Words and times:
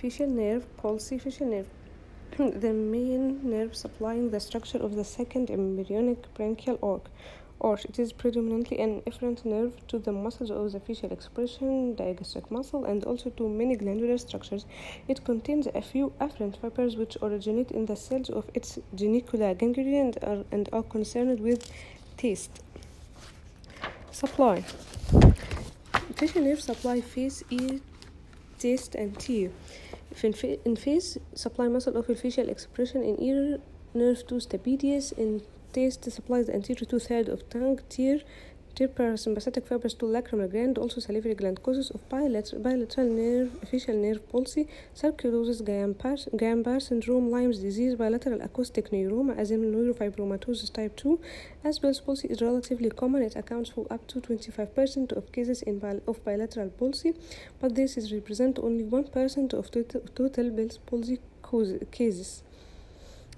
facial 0.00 0.28
nerve 0.28 0.64
palsy 0.78 1.18
facial 1.18 1.46
nerve 1.46 1.66
the 2.60 2.72
main 2.72 3.38
nerve 3.42 3.76
supplying 3.76 4.30
the 4.30 4.40
structure 4.40 4.78
of 4.78 4.96
the 4.96 5.04
second 5.04 5.50
embryonic 5.50 6.32
branchial 6.34 6.78
arc 6.82 7.10
or 7.58 7.78
It 7.84 7.98
is 7.98 8.14
predominantly 8.14 8.78
an 8.78 9.02
efferent 9.02 9.44
nerve 9.44 9.86
to 9.88 9.98
the 9.98 10.12
muscles 10.12 10.50
of 10.50 10.72
the 10.72 10.80
facial 10.80 11.12
expression, 11.12 11.94
digastric 11.94 12.50
muscle, 12.50 12.86
and 12.86 13.04
also 13.04 13.28
to 13.28 13.50
many 13.50 13.76
glandular 13.76 14.16
structures. 14.16 14.64
It 15.08 15.22
contains 15.26 15.66
a 15.66 15.82
few 15.82 16.14
afferent 16.18 16.56
fibers 16.56 16.96
which 16.96 17.18
originate 17.20 17.70
in 17.70 17.84
the 17.84 17.96
cells 17.96 18.30
of 18.30 18.50
its 18.54 18.78
geniculate 18.94 19.58
ganglion 19.58 20.06
and 20.06 20.24
are, 20.24 20.44
and 20.50 20.70
are 20.72 20.82
concerned 20.82 21.38
with 21.40 21.70
taste. 22.16 22.62
Supply 24.10 24.64
facial 26.16 26.42
nerve 26.42 26.60
supply 26.60 27.00
face, 27.02 27.44
ear, 27.50 27.80
taste, 28.58 28.94
and 28.94 29.18
tear. 29.18 29.50
In, 30.22 30.32
fa- 30.32 30.58
in 30.64 30.76
face, 30.76 31.18
supply 31.34 31.68
muscle 31.68 31.96
of 31.96 32.06
facial 32.18 32.48
expression 32.48 33.02
in 33.02 33.20
ear, 33.22 33.60
nerve 33.94 34.26
to 34.26 34.34
stapedius, 34.36 35.12
in 35.12 35.42
taste 35.72 36.10
supplies 36.10 36.46
the 36.46 36.54
anterior 36.54 36.84
two 36.84 36.98
third 36.98 37.28
of 37.28 37.48
tongue, 37.48 37.80
tear, 37.88 38.20
tear 38.80 38.88
parasympathetic 38.88 39.66
fibers 39.66 39.92
to 39.92 40.06
lacrimal 40.06 40.50
gland, 40.50 40.78
also 40.78 41.00
salivary 41.00 41.34
gland, 41.34 41.62
causes 41.62 41.90
of 41.90 42.00
bilateral, 42.08 42.62
nerve, 43.04 43.50
facial 43.70 43.94
nerve 43.94 44.26
palsy, 44.30 44.66
sarcoidosis, 44.94 45.60
Guillain-Barré 45.60 46.80
syndrome, 46.80 47.30
Lyme's 47.30 47.58
disease, 47.58 47.94
bilateral 47.94 48.40
acoustic 48.40 48.90
neuroma, 48.90 49.36
as 49.36 49.50
in 49.50 49.70
neurofibromatosis 49.70 50.72
type 50.72 50.96
2. 50.96 51.20
As 51.62 51.78
Bell's 51.78 52.00
palsy 52.00 52.28
is 52.28 52.40
relatively 52.40 52.88
common, 52.88 53.22
it 53.22 53.36
accounts 53.36 53.68
for 53.68 53.86
up 53.90 54.06
to 54.06 54.18
25% 54.18 55.12
of 55.12 55.30
cases 55.30 55.60
in 55.60 55.78
bil- 55.78 56.00
of 56.06 56.24
bilateral 56.24 56.70
palsy, 56.70 57.12
but 57.60 57.74
this 57.74 57.98
is 57.98 58.14
represent 58.14 58.58
only 58.58 58.84
1% 58.84 59.52
of 59.52 59.70
total, 59.70 60.00
total 60.14 60.48
Bell's 60.48 60.78
palsy 60.78 61.18
cases. 61.90 62.42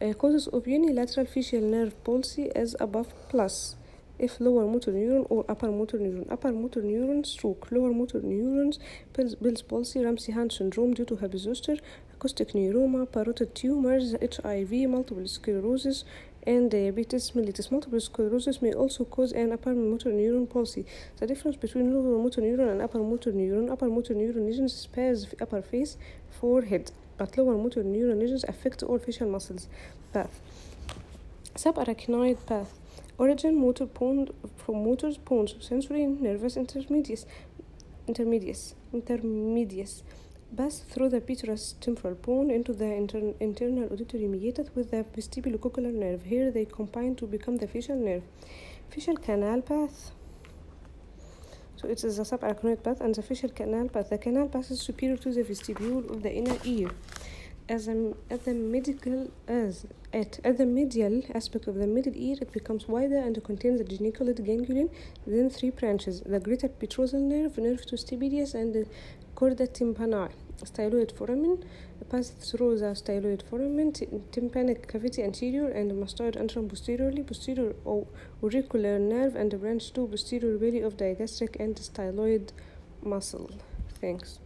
Uh, 0.00 0.12
causes 0.12 0.46
of 0.46 0.68
unilateral 0.68 1.26
facial 1.26 1.60
nerve 1.60 1.92
palsy 2.04 2.54
as 2.54 2.76
above 2.78 3.12
plus 3.28 3.74
if 4.18 4.40
lower 4.40 4.66
motor 4.66 4.92
neuron 4.92 5.26
or 5.28 5.44
upper 5.48 5.70
motor 5.70 5.98
neuron 5.98 6.30
upper 6.30 6.52
motor 6.52 6.82
neuron 6.82 7.24
stroke 7.24 7.70
lower 7.70 7.92
motor 7.92 8.20
neurons 8.22 8.78
Bell's, 9.12 9.62
palsy 9.62 10.04
Ramsay 10.04 10.32
Hunt 10.32 10.52
syndrome 10.52 10.94
due 10.94 11.04
to 11.04 11.16
herpes 11.16 11.42
zoster 11.42 11.76
acoustic 12.12 12.52
neuroma 12.52 13.06
parotid 13.06 13.54
tumors 13.54 14.14
HIV 14.20 14.88
multiple 14.88 15.26
sclerosis 15.26 16.04
and 16.46 16.70
diabetes 16.70 17.32
mellitus 17.32 17.70
multiple 17.70 18.00
sclerosis 18.00 18.60
may 18.60 18.72
also 18.72 19.04
cause 19.04 19.32
an 19.32 19.52
upper 19.52 19.74
motor 19.74 20.10
neuron 20.10 20.48
palsy 20.48 20.84
the 21.18 21.26
difference 21.26 21.56
between 21.56 21.92
lower 21.92 22.18
motor 22.18 22.40
neuron 22.40 22.70
and 22.70 22.82
upper 22.82 22.98
motor 22.98 23.32
neuron 23.32 23.70
upper 23.70 23.88
motor 23.88 24.14
neuron 24.14 24.46
lesions 24.46 24.72
spares 24.72 25.26
upper 25.40 25.62
face 25.62 25.96
forehead 26.30 26.92
but 27.16 27.36
lower 27.38 27.56
motor 27.56 27.82
neuron 27.82 28.20
lesions 28.20 28.44
affect 28.48 28.82
all 28.82 28.98
facial 28.98 29.28
muscles. 29.28 29.68
Path. 30.12 30.40
Subarachnoid 31.54 32.44
path. 32.46 32.78
Origin 33.16 33.56
motor 33.56 33.86
pons 33.86 34.30
from 34.56 34.84
motor 34.84 35.12
pons 35.24 35.54
sensory 35.60 36.04
nervus 36.04 36.56
intermedius 36.56 37.26
intermedius 38.08 38.74
intermedius 38.92 40.02
pass 40.56 40.80
through 40.80 41.08
the 41.08 41.20
petrous 41.20 41.74
temporal 41.80 42.14
bone 42.14 42.50
into 42.50 42.72
the 42.72 42.84
inter 42.84 43.32
internal 43.40 43.92
auditory 43.92 44.26
meatus 44.26 44.68
with 44.74 44.90
the 44.90 45.04
vestibulocochlear 45.16 45.92
nerve. 45.92 46.24
Here 46.24 46.50
they 46.50 46.64
combine 46.64 47.14
to 47.16 47.26
become 47.26 47.56
the 47.56 47.66
facial 47.68 47.96
nerve. 47.96 48.22
Facial 48.90 49.16
canal 49.16 49.62
path. 49.62 50.10
So 51.76 51.88
it 51.88 52.02
is 52.04 52.16
the 52.16 52.22
subarachnoid 52.22 52.82
path 52.82 53.00
and 53.00 53.14
the 53.14 53.22
facial 53.22 53.50
canal 53.50 53.88
path. 53.88 54.10
The 54.10 54.18
canal 54.18 54.48
passes 54.48 54.80
superior 54.80 55.16
to 55.18 55.32
the 55.32 55.42
vestibule 55.42 56.10
of 56.10 56.22
the 56.22 56.32
inner 56.32 56.56
ear. 56.64 56.90
As 57.66 57.88
a, 57.88 58.12
at 58.30 58.44
the 58.44 58.52
medical 58.52 59.30
as 59.48 59.86
at, 60.12 60.38
at 60.44 60.58
the 60.58 60.66
medial 60.66 61.22
aspect 61.32 61.66
of 61.66 61.76
the 61.76 61.86
middle 61.86 62.12
ear, 62.14 62.36
it 62.42 62.52
becomes 62.52 62.86
wider 62.86 63.16
and 63.16 63.42
contains 63.42 63.78
the 63.78 63.84
geniculate 63.84 64.44
ganglion, 64.44 64.90
then 65.26 65.48
three 65.48 65.70
branches: 65.70 66.20
the 66.20 66.38
greater 66.40 66.68
petrosal 66.68 67.22
nerve, 67.22 67.56
nerve 67.56 67.86
to 67.86 67.96
stapedius, 67.96 68.54
and 68.54 68.74
the 68.74 68.86
chorda 69.34 69.66
tympani. 69.66 70.30
Styloid 70.62 71.10
foramen 71.16 71.64
passes 72.10 72.34
through 72.50 72.78
the 72.78 72.94
styloid 72.94 73.42
foramen, 73.42 73.92
tympanic 74.30 74.86
cavity 74.86 75.22
anterior, 75.22 75.68
and 75.68 75.90
mastoid 75.92 76.36
antrum 76.36 76.68
posteriorly, 76.68 77.26
posterior 77.26 77.74
auricular 78.42 78.98
nerve, 78.98 79.34
and 79.34 79.58
branch 79.58 79.90
to 79.94 80.06
posterior 80.06 80.58
belly 80.58 80.80
of 80.82 80.98
digastric 80.98 81.56
and 81.58 81.76
styloid 81.76 82.50
muscle. 83.02 83.50
Thanks. 84.02 84.38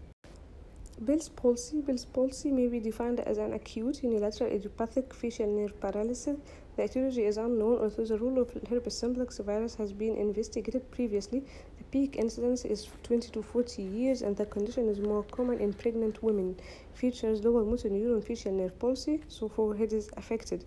Bell's 1.01 1.29
palsy. 1.29 1.81
Bell's 1.81 2.05
palsy 2.05 2.51
may 2.51 2.67
be 2.67 2.81
defined 2.81 3.21
as 3.21 3.39
an 3.39 3.53
acute 3.53 4.03
unilateral 4.03 4.51
idiopathic 4.51 5.15
facial 5.15 5.47
nerve 5.47 5.79
paralysis. 5.81 6.37
The 6.75 6.85
etiology 6.87 7.23
is 7.23 7.37
unknown, 7.37 7.79
although 7.79 8.05
the 8.05 8.19
role 8.19 8.41
of 8.41 8.51
herpes 8.69 8.95
simplex 8.95 9.39
virus 9.39 9.77
has 9.77 9.93
been 9.93 10.17
investigated 10.17 10.91
previously. 10.91 11.45
The 11.79 11.85
peak 11.93 12.17
incidence 12.17 12.65
is 12.65 12.89
20 13.05 13.31
to 13.31 13.43
40 13.43 13.81
years, 13.81 14.23
and 14.23 14.37
the 14.37 14.47
condition 14.47 14.89
is 14.89 14.99
more 14.99 15.23
common 15.23 15.61
in 15.61 15.73
pregnant 15.73 16.21
women. 16.21 16.57
Features 16.95 17.45
lower 17.45 17.65
motor 17.65 17.91
neuron 17.91 18.25
facial 18.25 18.51
nerve 18.51 18.77
palsy, 18.81 19.21
so 19.29 19.47
forehead 19.47 19.93
is 19.93 20.11
affected. 20.17 20.65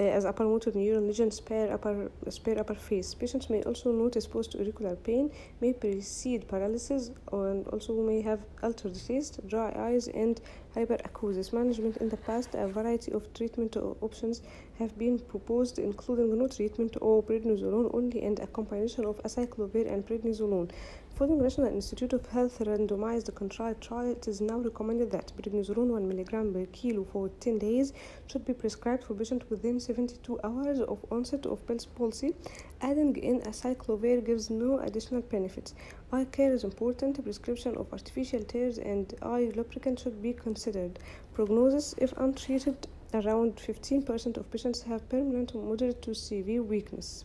Uh, 0.00 0.04
as 0.04 0.24
upper 0.24 0.44
motor 0.44 0.70
neuron 0.70 1.06
lesion 1.06 1.30
spare 1.30 1.70
upper 1.74 2.10
spare 2.30 2.58
upper 2.58 2.74
face. 2.74 3.12
Patients 3.12 3.50
may 3.50 3.62
also 3.64 3.92
notice 3.92 4.26
post-auricular 4.26 4.96
pain, 4.96 5.30
may 5.60 5.74
precede 5.74 6.48
paralysis, 6.48 7.10
and 7.32 7.66
also 7.68 7.92
may 7.92 8.22
have 8.22 8.40
altered 8.62 8.94
taste, 8.94 9.46
dry 9.46 9.70
eyes, 9.76 10.08
and 10.08 10.40
hyperacusis. 10.74 11.52
Management 11.52 11.98
in 11.98 12.08
the 12.08 12.16
past, 12.16 12.54
a 12.54 12.66
variety 12.66 13.12
of 13.12 13.30
treatment 13.34 13.76
options 14.00 14.40
have 14.78 14.96
been 14.96 15.18
proposed, 15.18 15.78
including 15.78 16.38
no 16.38 16.48
treatment 16.48 16.96
or 17.02 17.22
prednisolone 17.22 17.90
only, 17.92 18.22
and 18.22 18.38
a 18.38 18.46
combination 18.46 19.04
of 19.04 19.22
acyclovir 19.24 19.92
and 19.92 20.06
prednisolone. 20.06 20.70
The 21.18 21.26
National 21.26 21.66
Institute 21.66 22.14
of 22.14 22.24
Health 22.28 22.60
randomized 22.60 23.34
controlled 23.34 23.82
trial, 23.82 24.12
it 24.12 24.26
is 24.26 24.40
now 24.40 24.56
recommended 24.56 25.10
that 25.10 25.30
prednisolone 25.36 25.88
1 25.88 26.10
mg 26.10 26.54
per 26.54 26.64
kilo 26.72 27.04
for 27.04 27.28
10 27.40 27.58
days 27.58 27.92
should 28.26 28.46
be 28.46 28.54
prescribed 28.54 29.04
for 29.04 29.12
patients 29.12 29.44
within 29.50 29.78
72 29.90 30.38
hours 30.44 30.78
of 30.78 31.04
onset 31.10 31.46
of 31.46 31.66
Bell's 31.66 31.84
palsy. 31.84 32.32
Adding 32.80 33.16
in 33.16 33.38
a 33.42 33.50
acyclovir 33.50 34.24
gives 34.24 34.48
no 34.48 34.78
additional 34.78 35.20
benefits. 35.22 35.74
Eye 36.12 36.26
care 36.26 36.52
is 36.52 36.62
important. 36.62 37.20
Prescription 37.24 37.76
of 37.76 37.92
artificial 37.92 38.44
tears 38.44 38.78
and 38.78 39.12
eye 39.20 39.50
lubricant 39.56 39.98
should 39.98 40.22
be 40.22 40.32
considered. 40.32 41.00
Prognosis, 41.34 41.96
if 41.98 42.12
untreated, 42.18 42.86
around 43.12 43.56
15% 43.56 44.36
of 44.36 44.48
patients 44.52 44.82
have 44.82 45.08
permanent 45.08 45.56
moderate 45.56 46.02
to 46.02 46.14
severe 46.14 46.62
weakness. 46.62 47.24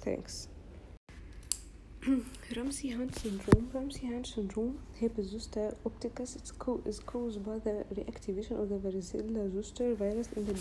Thanks. 0.00 0.48
Ramsay 2.56 2.88
Hunt 2.90 3.14
syndrome. 3.18 3.68
Ramsay 3.74 4.06
Hunt 4.06 4.26
syndrome, 4.26 4.78
herpes 4.98 5.30
zoster 5.30 5.74
oticus, 5.84 6.36
it's 6.36 6.52
co- 6.52 6.80
is 6.86 7.00
caused 7.00 7.44
by 7.44 7.58
the 7.58 7.84
reactivation 7.94 8.58
of 8.62 8.68
the 8.70 8.76
varicella 8.76 9.52
zoster 9.52 9.94
virus 9.94 10.28
in 10.32 10.46
the, 10.46 10.52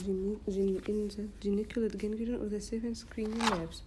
in 0.92 1.08
the 1.08 1.28
geniculate 1.40 1.98
ganglion 1.98 2.36
of 2.36 2.50
the 2.50 2.60
seven 2.60 2.94
cranial 3.10 3.38
nerves. 3.58 3.84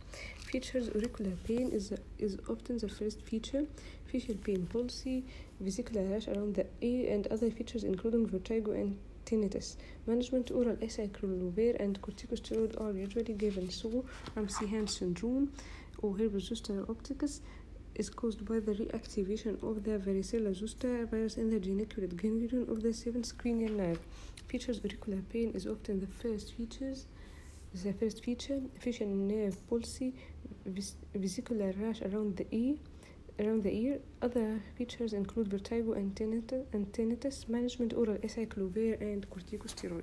Features 0.50 0.88
auricular 0.94 1.36
pain 1.44 1.70
is, 1.70 1.92
is 2.18 2.38
often 2.48 2.78
the 2.78 2.88
first 2.88 3.20
feature. 3.22 3.66
Facial 4.06 4.36
pain, 4.36 4.66
palsy, 4.66 5.24
vesicular 5.60 6.04
rash 6.06 6.28
around 6.28 6.54
the 6.54 6.66
ear, 6.80 7.12
and 7.12 7.26
other 7.26 7.50
features 7.50 7.84
including 7.84 8.26
vertigo 8.26 8.72
and 8.72 8.96
tinnitus. 9.26 9.76
Management 10.06 10.50
oral 10.50 10.76
acyclovir 10.76 11.78
and 11.78 12.00
corticosteroid 12.00 12.80
are 12.80 12.92
usually 12.92 13.34
given. 13.34 13.70
So, 13.70 14.04
Ramsay 14.34 14.66
Hunt 14.68 14.90
syndrome 14.90 15.52
or 16.02 16.16
herpes 16.18 16.48
zoster 16.48 16.84
oticus 16.92 17.40
is 17.94 18.08
caused 18.08 18.44
by 18.44 18.58
the 18.60 18.72
reactivation 18.72 19.54
of 19.62 19.84
the 19.84 19.98
varicella 19.98 20.54
zoster 20.54 21.06
virus 21.06 21.36
in 21.36 21.50
the 21.50 21.60
geniculate 21.60 22.16
ganglion 22.16 22.66
of 22.70 22.82
the 22.82 22.92
seventh 22.92 23.36
cranial 23.38 23.72
nerve. 23.72 24.00
Features 24.48 24.80
auricular 24.84 25.22
pain 25.32 25.52
is 25.54 25.66
often 25.66 26.00
the 26.00 26.06
first 26.06 26.54
features. 26.54 27.06
The 27.72 27.92
first 27.92 28.24
feature, 28.24 28.60
facial 28.80 29.06
nerve 29.06 29.56
palsy, 29.68 30.14
ves- 30.66 30.96
vesicular 31.14 31.72
rash 31.80 32.02
around 32.02 32.36
the 32.36 32.46
ear, 32.50 32.76
around 33.38 33.62
the 33.62 33.72
ear. 33.72 34.00
Other 34.20 34.60
features 34.76 35.12
include 35.12 35.48
vertigo 35.48 35.92
and 35.92 36.14
tinnitus, 36.14 36.64
and 36.72 36.92
tinnitus 36.92 37.48
management 37.48 37.92
oral 37.94 38.16
acyclovir 38.16 39.00
and 39.00 39.28
corticosteroid. 39.30 40.02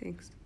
Thanks. 0.00 0.36